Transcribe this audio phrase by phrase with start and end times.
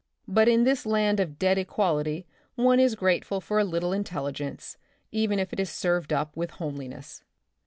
[0.27, 4.75] But in this land of dead equality one is grateful for a little intelli gence,
[5.11, 7.21] even if it be served up with home liness).